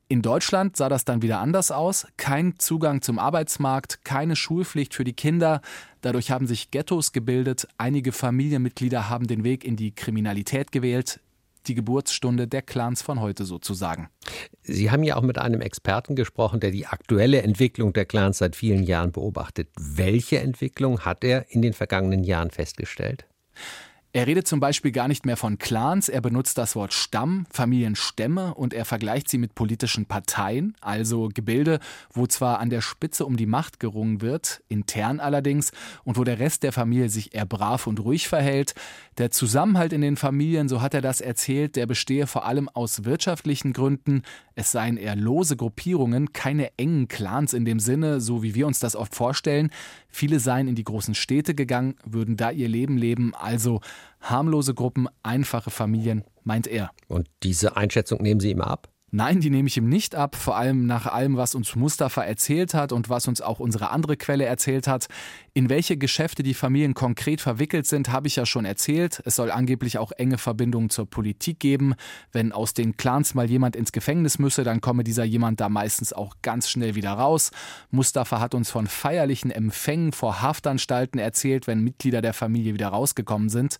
[0.09, 2.07] In Deutschland sah das dann wieder anders aus.
[2.17, 5.61] Kein Zugang zum Arbeitsmarkt, keine Schulpflicht für die Kinder.
[6.01, 7.67] Dadurch haben sich Ghettos gebildet.
[7.77, 11.21] Einige Familienmitglieder haben den Weg in die Kriminalität gewählt
[11.69, 14.09] die Geburtsstunde der Clans von heute sozusagen.
[14.63, 18.57] Sie haben ja auch mit einem Experten gesprochen, der die aktuelle Entwicklung der Clans seit
[18.57, 19.69] vielen Jahren beobachtet.
[19.79, 23.27] Welche Entwicklung hat er in den vergangenen Jahren festgestellt?
[24.17, 28.55] Er redet zum Beispiel gar nicht mehr von Clans, er benutzt das Wort Stamm, Familienstämme
[28.55, 31.81] und er vergleicht sie mit politischen Parteien, also Gebilde,
[32.15, 35.71] wo zwar an der Spitze um die Macht gerungen wird, intern allerdings,
[36.05, 38.75] und wo der Rest der Familie sich eher brav und ruhig verhält.
[39.19, 43.05] Der Zusammenhalt in den Familien, so hat er das erzählt, der bestehe vor allem aus
[43.05, 44.23] wirtschaftlichen Gründen,
[44.55, 48.81] es seien eher lose Gruppierungen, keine engen Clans in dem Sinne, so wie wir uns
[48.81, 49.71] das oft vorstellen.
[50.17, 53.83] Viele seien in die großen Städte gegangen, würden da ihr Leben leben, also
[54.23, 56.91] harmlose Gruppen, einfache Familien, meint er.
[57.07, 58.89] Und diese Einschätzung nehmen Sie ihm ab?
[59.17, 62.75] Nein, die nehme ich ihm nicht ab, vor allem nach allem, was uns Mustafa erzählt
[62.75, 65.07] hat und was uns auch unsere andere Quelle erzählt hat.
[65.55, 69.23] In welche Geschäfte die Familien konkret verwickelt sind, habe ich ja schon erzählt.
[69.25, 71.95] Es soll angeblich auch enge Verbindungen zur Politik geben.
[72.31, 76.13] Wenn aus den Clans mal jemand ins Gefängnis müsse, dann komme dieser jemand da meistens
[76.13, 77.53] auch ganz schnell wieder raus.
[77.91, 83.49] Mustafa hat uns von feierlichen Empfängen vor Haftanstalten erzählt, wenn Mitglieder der Familie wieder rausgekommen
[83.49, 83.79] sind.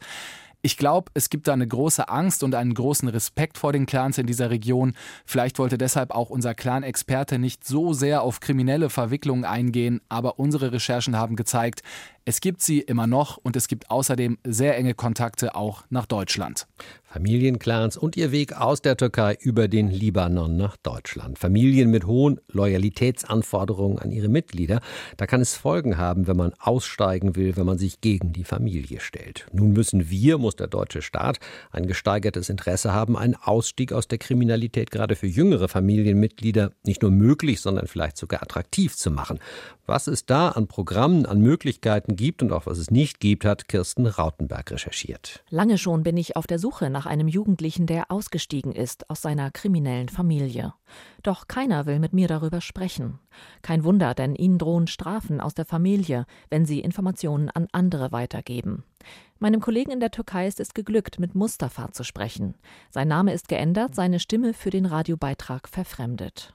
[0.67, 4.19] Ich glaube, es gibt da eine große Angst und einen großen Respekt vor den Clans
[4.19, 4.95] in dieser Region.
[5.25, 10.73] Vielleicht wollte deshalb auch unser Clan-Experte nicht so sehr auf kriminelle Verwicklungen eingehen, aber unsere
[10.73, 11.83] Recherchen haben gezeigt,
[12.29, 16.67] es gibt sie immer noch und es gibt außerdem sehr enge Kontakte auch nach Deutschland.
[17.05, 21.39] Familienclans und ihr Weg aus der Türkei über den Libanon nach Deutschland.
[21.39, 24.81] Familien mit hohen Loyalitätsanforderungen an ihre Mitglieder.
[25.17, 29.01] Da kann es Folgen haben, wenn man aussteigen will, wenn man sich gegen die Familie
[29.01, 29.47] stellt.
[29.53, 31.39] Nun müssen wir, muss der deutsche Staat,
[31.71, 37.13] ein gesteigertes Interesse haben, einen Ausstieg aus der Kriminalität gerade für jüngere Familienmitglieder nicht nur
[37.13, 39.39] möglich, sondern vielleicht sogar attraktiv zu machen.
[39.87, 43.69] Was es da an Programmen, an Möglichkeiten gibt und auch was es nicht gibt, hat
[43.69, 45.45] Kirsten Rautenberg recherchiert.
[45.51, 49.51] Lange schon bin ich auf der Suche nach einem Jugendlichen, der ausgestiegen ist aus seiner
[49.51, 50.75] kriminellen Familie.
[51.23, 53.19] Doch keiner will mit mir darüber sprechen.
[53.63, 58.85] Kein Wunder, denn ihnen drohen Strafen aus der Familie, wenn sie Informationen an andere weitergeben.
[59.39, 62.55] Meinem Kollegen in der Türkei ist es geglückt, mit Mustafa zu sprechen.
[62.91, 66.55] Sein Name ist geändert, seine Stimme für den Radiobeitrag verfremdet.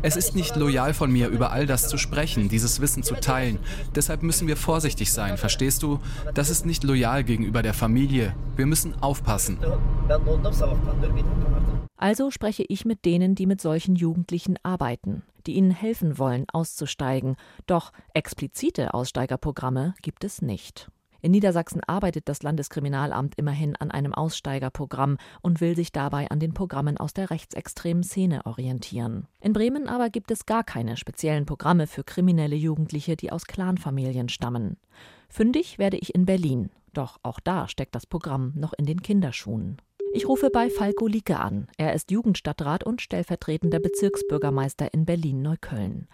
[0.00, 3.58] Es ist nicht loyal von mir, über all das zu sprechen, dieses Wissen zu teilen.
[3.96, 5.98] Deshalb müssen wir vorsichtig sein, verstehst du?
[6.34, 8.34] Das ist nicht loyal gegenüber der Familie.
[8.54, 9.58] Wir müssen aufpassen.
[11.96, 17.36] Also spreche ich mit denen, die mit solchen Jugendlichen arbeiten, die ihnen helfen wollen, auszusteigen.
[17.66, 20.88] Doch explizite Aussteigerprogramme gibt es nicht.
[21.20, 26.54] In Niedersachsen arbeitet das Landeskriminalamt immerhin an einem Aussteigerprogramm und will sich dabei an den
[26.54, 29.26] Programmen aus der rechtsextremen Szene orientieren.
[29.40, 34.28] In Bremen aber gibt es gar keine speziellen Programme für kriminelle Jugendliche, die aus Clanfamilien
[34.28, 34.76] stammen.
[35.28, 39.78] Fündig werde ich in Berlin, doch auch da steckt das Programm noch in den Kinderschuhen.
[40.12, 41.68] Ich rufe bei Falko Lieke an.
[41.76, 46.08] Er ist Jugendstadtrat und stellvertretender Bezirksbürgermeister in Berlin-Neukölln.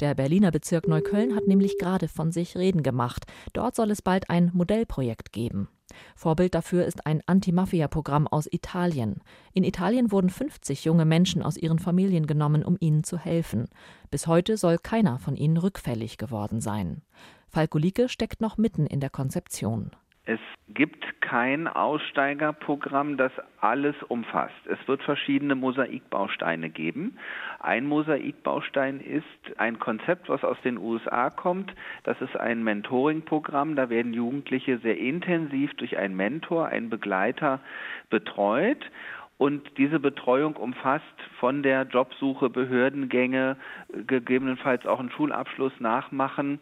[0.00, 3.24] Der Berliner Bezirk Neukölln hat nämlich gerade von sich reden gemacht.
[3.54, 5.68] Dort soll es bald ein Modellprojekt geben.
[6.14, 9.22] Vorbild dafür ist ein Anti-Mafia-Programm aus Italien.
[9.54, 13.68] In Italien wurden 50 junge Menschen aus ihren Familien genommen, um ihnen zu helfen.
[14.10, 17.02] Bis heute soll keiner von ihnen rückfällig geworden sein.
[17.48, 19.92] Falko Lieke steckt noch mitten in der Konzeption.
[20.28, 24.66] Es gibt kein Aussteigerprogramm, das alles umfasst.
[24.66, 27.16] Es wird verschiedene Mosaikbausteine geben.
[27.60, 29.24] Ein Mosaikbaustein ist
[29.58, 31.72] ein Konzept, was aus den USA kommt.
[32.04, 33.74] Das ist ein Mentoring-Programm.
[33.74, 37.60] Da werden Jugendliche sehr intensiv durch einen Mentor, einen Begleiter
[38.10, 38.84] betreut.
[39.38, 41.04] Und diese Betreuung umfasst
[41.40, 43.56] von der Jobsuche, Behördengänge,
[44.06, 46.60] gegebenenfalls auch einen Schulabschluss nachmachen,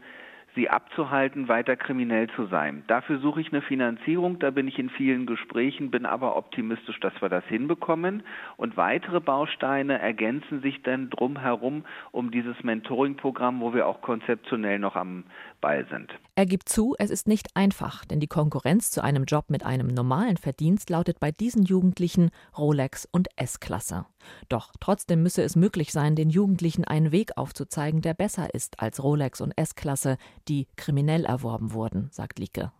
[0.57, 2.83] sie abzuhalten, weiter kriminell zu sein.
[2.88, 7.12] Dafür suche ich eine Finanzierung, da bin ich in vielen Gesprächen, bin aber optimistisch, dass
[7.21, 8.25] wir das hinbekommen.
[8.57, 14.97] Und weitere Bausteine ergänzen sich dann drumherum um dieses Mentoring-Programm, wo wir auch konzeptionell noch
[14.97, 15.25] am
[15.61, 16.11] Ball sind.
[16.35, 19.88] Er gibt zu, es ist nicht einfach, denn die Konkurrenz zu einem Job mit einem
[19.88, 24.07] normalen Verdienst lautet bei diesen Jugendlichen Rolex und S-Klasse.
[24.49, 29.03] Doch trotzdem müsse es möglich sein, den Jugendlichen einen Weg aufzuzeigen, der besser ist als
[29.03, 32.73] Rolex und S-Klasse, die kriminell erworben wurden, sagt Lieke.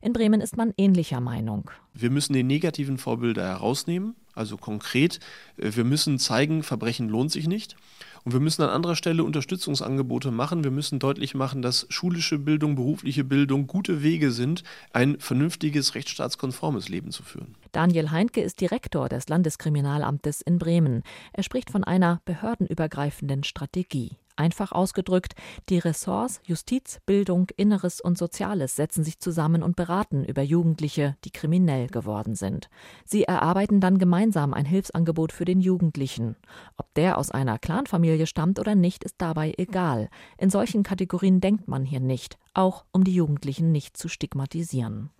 [0.00, 1.70] In Bremen ist man ähnlicher Meinung.
[1.92, 4.14] Wir müssen die negativen Vorbilder herausnehmen.
[4.34, 5.20] Also konkret,
[5.56, 7.76] äh, wir müssen zeigen, Verbrechen lohnt sich nicht.
[8.24, 10.64] Und wir müssen an anderer Stelle Unterstützungsangebote machen.
[10.64, 16.88] Wir müssen deutlich machen, dass schulische Bildung, berufliche Bildung gute Wege sind, ein vernünftiges, rechtsstaatskonformes
[16.88, 17.54] Leben zu führen.
[17.72, 21.02] Daniel Heinke ist Direktor des Landeskriminalamtes in Bremen.
[21.34, 24.16] Er spricht von einer behördenübergreifenden Strategie.
[24.36, 25.34] Einfach ausgedrückt,
[25.68, 31.30] die Ressorts Justiz, Bildung, Inneres und Soziales setzen sich zusammen und beraten über Jugendliche, die
[31.30, 32.68] kriminell geworden sind.
[33.04, 36.34] Sie erarbeiten dann gemeinsam ein Hilfsangebot für den Jugendlichen.
[36.76, 40.10] Ob der aus einer Clanfamilie stammt oder nicht, ist dabei egal.
[40.36, 45.10] In solchen Kategorien denkt man hier nicht, auch um die Jugendlichen nicht zu stigmatisieren.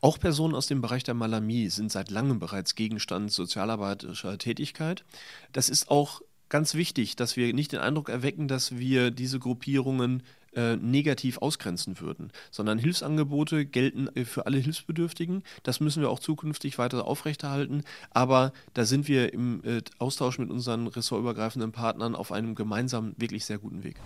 [0.00, 5.04] Auch Personen aus dem Bereich der Malamie sind seit langem bereits Gegenstand sozialarbeiterischer Tätigkeit.
[5.52, 6.20] Das ist auch
[6.50, 10.22] ganz wichtig, dass wir nicht den Eindruck erwecken, dass wir diese Gruppierungen
[10.54, 15.44] äh, negativ ausgrenzen würden, sondern Hilfsangebote gelten äh, für alle Hilfsbedürftigen.
[15.62, 17.84] Das müssen wir auch zukünftig weiter aufrechterhalten.
[18.10, 23.44] Aber da sind wir im äh, Austausch mit unseren ressortübergreifenden Partnern auf einem gemeinsamen, wirklich
[23.44, 23.96] sehr guten Weg.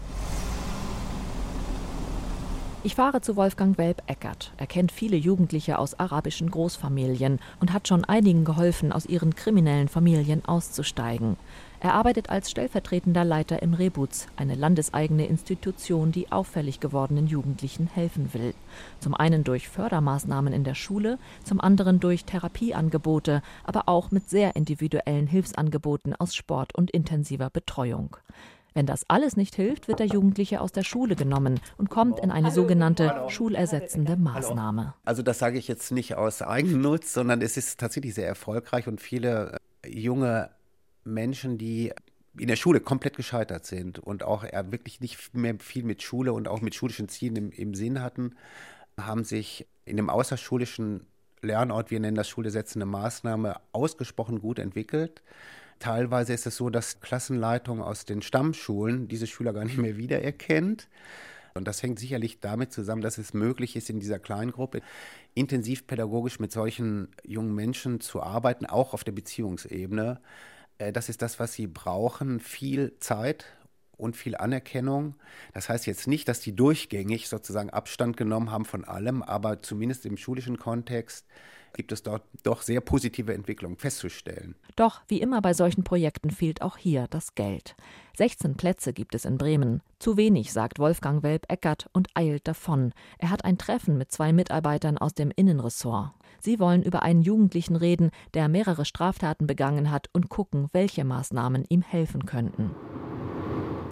[2.83, 4.53] Ich fahre zu Wolfgang Welb-Eckert.
[4.59, 9.89] Er kennt viele Jugendliche aus arabischen Großfamilien und hat schon einigen geholfen, aus ihren kriminellen
[9.89, 11.39] Familien auszusteigen.
[11.85, 18.33] Er arbeitet als stellvertretender Leiter im Rebuz, eine landeseigene Institution, die auffällig gewordenen Jugendlichen helfen
[18.33, 18.55] will.
[19.01, 24.57] Zum einen durch Fördermaßnahmen in der Schule, zum anderen durch Therapieangebote, aber auch mit sehr
[24.57, 28.17] individuellen Hilfsangeboten aus Sport und intensiver Betreuung.
[28.73, 32.31] Wenn das alles nicht hilft, wird der Jugendliche aus der Schule genommen und kommt in
[32.31, 34.95] eine sogenannte schulersetzende Maßnahme.
[35.05, 39.03] Also das sage ich jetzt nicht aus Eigennutz, sondern es ist tatsächlich sehr erfolgreich und
[39.03, 40.49] viele äh, junge
[41.05, 41.93] Menschen, die
[42.39, 46.49] in der Schule komplett gescheitert sind und auch wirklich nicht mehr viel mit Schule und
[46.49, 48.35] auch mit schulischen Zielen im, im Sinn hatten,
[48.99, 51.07] haben sich in dem außerschulischen
[51.43, 55.23] Lernort, wir nennen das schulersetzende Maßnahme, ausgesprochen gut entwickelt.
[55.79, 60.89] Teilweise ist es so, dass Klassenleitung aus den Stammschulen diese Schüler gar nicht mehr wiedererkennt.
[61.55, 64.81] Und das hängt sicherlich damit zusammen, dass es möglich ist, in dieser kleinen Gruppe
[65.35, 70.21] intensiv pädagogisch mit solchen jungen Menschen zu arbeiten, auch auf der Beziehungsebene.
[70.79, 72.41] Äh, das ist das, was sie brauchen.
[72.41, 73.47] Viel Zeit
[73.97, 75.15] und viel Anerkennung.
[75.53, 80.07] Das heißt jetzt nicht, dass die durchgängig sozusagen Abstand genommen haben von allem, aber zumindest
[80.07, 81.27] im schulischen Kontext
[81.75, 84.55] gibt es dort doch sehr positive Entwicklungen festzustellen.
[84.77, 87.75] Doch wie immer bei solchen Projekten fehlt auch hier das Geld.
[88.17, 89.83] 16 Plätze gibt es in Bremen.
[89.99, 92.93] Zu wenig, sagt Wolfgang Welb-Eckert und eilt davon.
[93.19, 96.13] Er hat ein Treffen mit zwei Mitarbeitern aus dem Innenressort.
[96.45, 101.65] Sie wollen über einen Jugendlichen reden, der mehrere Straftaten begangen hat und gucken, welche Maßnahmen
[101.71, 102.71] ihm helfen könnten.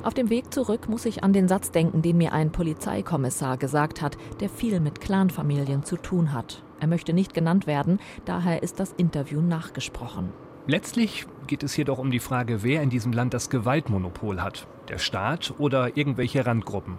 [0.03, 4.03] Auf dem Weg zurück muss ich an den Satz denken, den mir ein Polizeikommissar gesagt
[4.03, 6.62] hat, der viel mit Clanfamilien zu tun hat.
[6.79, 10.29] Er möchte nicht genannt werden, daher ist das Interview nachgesprochen.
[10.67, 14.67] Letztlich geht es hier doch um die Frage, wer in diesem Land das Gewaltmonopol hat.
[14.91, 16.99] Der Staat oder irgendwelche Randgruppen.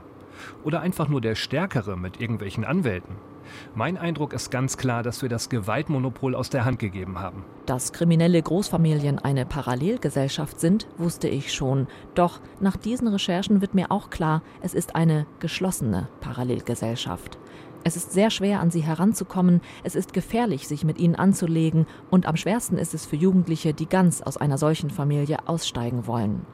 [0.64, 3.16] Oder einfach nur der Stärkere mit irgendwelchen Anwälten.
[3.76, 7.44] Mein Eindruck ist ganz klar, dass wir das Gewaltmonopol aus der Hand gegeben haben.
[7.66, 11.88] Dass kriminelle Großfamilien eine Parallelgesellschaft sind, wusste ich schon.
[12.16, 17.38] Doch nach diesen Recherchen wird mir auch klar, es ist eine geschlossene Parallelgesellschaft.
[17.86, 22.26] Es ist sehr schwer, an sie heranzukommen, es ist gefährlich, sich mit ihnen anzulegen, und
[22.26, 26.46] am schwersten ist es für Jugendliche, die ganz aus einer solchen Familie aussteigen wollen.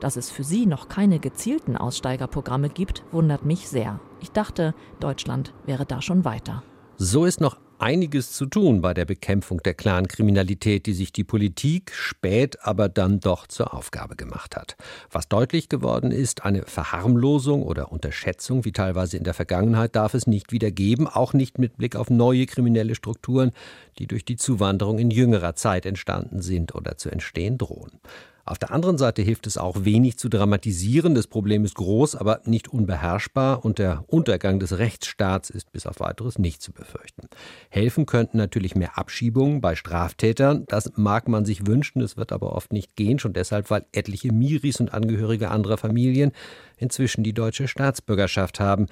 [0.00, 4.00] Dass es für sie noch keine gezielten Aussteigerprogramme gibt, wundert mich sehr.
[4.20, 6.62] Ich dachte, Deutschland wäre da schon weiter.
[6.98, 11.92] So ist noch einiges zu tun bei der Bekämpfung der Clankriminalität, die sich die Politik
[11.92, 14.76] spät aber dann doch zur Aufgabe gemacht hat.
[15.10, 20.26] Was deutlich geworden ist, eine Verharmlosung oder Unterschätzung, wie teilweise in der Vergangenheit, darf es
[20.26, 23.52] nicht wieder geben, auch nicht mit Blick auf neue kriminelle Strukturen,
[23.98, 28.00] die durch die Zuwanderung in jüngerer Zeit entstanden sind oder zu entstehen drohen.
[28.46, 31.16] Auf der anderen Seite hilft es auch wenig zu dramatisieren.
[31.16, 35.98] Das Problem ist groß, aber nicht unbeherrschbar und der Untergang des Rechtsstaats ist bis auf
[35.98, 37.28] weiteres nicht zu befürchten.
[37.70, 40.64] Helfen könnten natürlich mehr Abschiebungen bei Straftätern.
[40.68, 44.32] Das mag man sich wünschen, es wird aber oft nicht gehen, schon deshalb, weil etliche
[44.32, 46.30] Miris und Angehörige anderer Familien
[46.76, 48.86] inzwischen die deutsche Staatsbürgerschaft haben.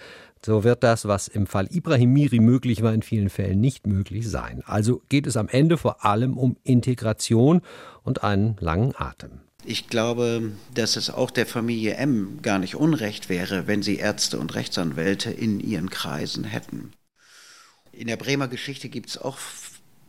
[0.45, 4.29] So wird das, was im Fall Ibrahim Miri möglich war, in vielen Fällen nicht möglich
[4.29, 4.63] sein.
[4.67, 7.63] Also geht es am Ende vor allem um Integration
[8.05, 9.41] und einen langen Atem.
[9.65, 14.39] Ich glaube, dass es auch der Familie M gar nicht unrecht wäre, wenn sie Ärzte
[14.39, 16.93] und Rechtsanwälte in ihren Kreisen hätten.
[17.91, 19.39] In der Bremer Geschichte gibt es auch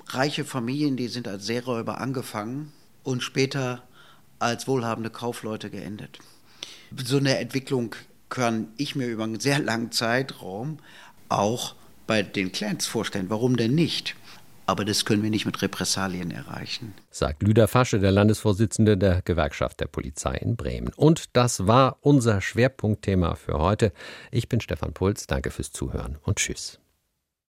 [0.08, 2.74] reiche Familien, die sind als Seeräuber angefangen
[3.04, 3.84] und später
[4.40, 6.20] als wohlhabende Kaufleute geendet.
[6.96, 7.96] So eine Entwicklung
[8.30, 10.80] kann ich mir über einen sehr langen Zeitraum
[11.30, 11.76] auch
[12.08, 13.30] bei den Clans vorstellen.
[13.30, 14.16] Warum denn nicht?
[14.66, 16.94] Aber das können wir nicht mit Repressalien erreichen.
[17.12, 20.92] Sagt Lüder Fasche, der Landesvorsitzende der Gewerkschaft der Polizei in Bremen.
[20.96, 23.92] Und das war unser Schwerpunktthema für heute.
[24.32, 25.28] Ich bin Stefan Puls.
[25.28, 26.80] Danke fürs Zuhören und Tschüss.